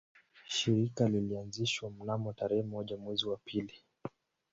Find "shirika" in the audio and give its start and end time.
0.47-1.07